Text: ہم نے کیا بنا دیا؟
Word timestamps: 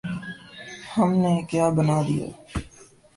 ہم 0.93 1.09
نے 1.21 1.33
کیا 1.49 1.65
بنا 1.75 1.97
دیا؟ 2.07 2.27